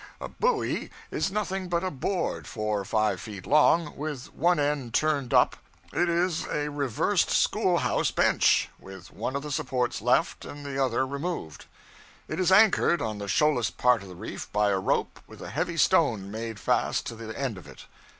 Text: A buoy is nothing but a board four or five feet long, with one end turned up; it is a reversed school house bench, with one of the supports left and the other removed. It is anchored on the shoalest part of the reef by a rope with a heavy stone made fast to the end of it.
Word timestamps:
A 0.19 0.27
buoy 0.27 0.89
is 1.11 1.29
nothing 1.29 1.67
but 1.69 1.83
a 1.83 1.91
board 1.91 2.47
four 2.47 2.79
or 2.79 2.85
five 2.85 3.21
feet 3.21 3.45
long, 3.45 3.95
with 3.95 4.33
one 4.33 4.59
end 4.59 4.95
turned 4.95 5.31
up; 5.31 5.57
it 5.93 6.09
is 6.09 6.47
a 6.47 6.71
reversed 6.71 7.29
school 7.29 7.77
house 7.77 8.09
bench, 8.09 8.67
with 8.79 9.11
one 9.11 9.35
of 9.35 9.43
the 9.43 9.51
supports 9.51 10.01
left 10.01 10.43
and 10.43 10.65
the 10.65 10.83
other 10.83 11.05
removed. 11.05 11.67
It 12.27 12.39
is 12.39 12.51
anchored 12.51 12.99
on 12.99 13.19
the 13.19 13.27
shoalest 13.27 13.77
part 13.77 14.01
of 14.01 14.07
the 14.09 14.15
reef 14.15 14.51
by 14.51 14.71
a 14.71 14.79
rope 14.79 15.19
with 15.27 15.39
a 15.39 15.51
heavy 15.51 15.77
stone 15.77 16.31
made 16.31 16.59
fast 16.59 17.05
to 17.05 17.15
the 17.15 17.39
end 17.39 17.59
of 17.59 17.67
it. 17.67 17.85